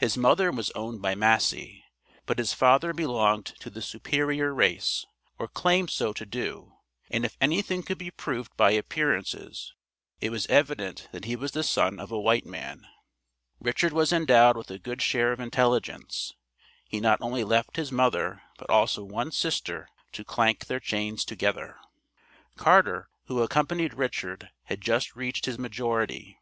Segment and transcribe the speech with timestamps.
[0.00, 1.82] His mother was owned by Massey,
[2.26, 5.06] but his father belonged to the "superior race"
[5.38, 6.74] or claimed so to do,
[7.10, 9.72] and if anything could be proved by appearances
[10.20, 12.86] it was evident that he was the son of a white man.
[13.60, 16.34] Richard was endowed with a good share of intelligence.
[16.86, 21.78] He not only left his mother but also one sister to clank their chains together.
[22.56, 26.36] Carter, who accompanied Richard, had just reached his majority.